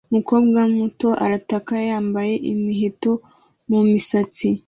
[0.09, 3.11] Umukobwa muto arataka yambaye imiheto
[3.69, 4.47] mumisatsi